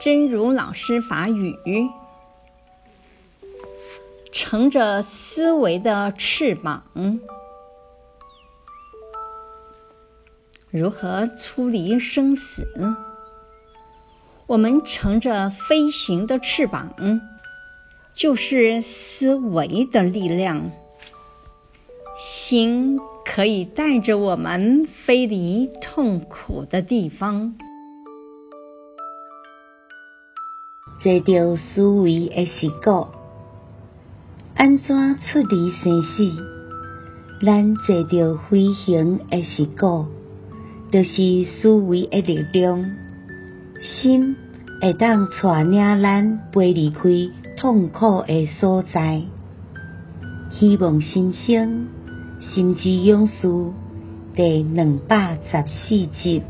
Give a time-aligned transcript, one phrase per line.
[0.00, 1.58] 真如老师法语，
[4.32, 6.84] 乘着思维的翅膀，
[10.70, 12.66] 如何出离生死？
[14.46, 16.94] 我们乘着飞行的翅膀，
[18.14, 20.70] 就是思维的力量，
[22.16, 27.58] 心可以带着我们飞离痛苦的地方。
[31.02, 33.06] 坐着思维的时鼓，
[34.54, 36.30] 安怎出离生死？
[37.40, 40.04] 咱坐着飞行的时鼓，
[40.92, 42.84] 就是思维的力量，
[43.80, 44.36] 心
[44.82, 47.08] 会当带领咱飞离开
[47.56, 49.22] 痛苦的所在。
[50.50, 51.86] 希望新生
[52.40, 53.48] 心之勇士
[54.36, 56.42] 第两百十四集。